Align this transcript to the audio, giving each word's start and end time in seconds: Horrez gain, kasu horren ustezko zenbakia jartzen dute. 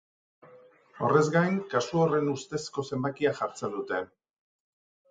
Horrez 1.07 1.27
gain, 1.35 1.59
kasu 1.75 2.01
horren 2.07 2.33
ustezko 2.35 2.87
zenbakia 2.93 3.39
jartzen 3.43 3.79
dute. 3.79 4.03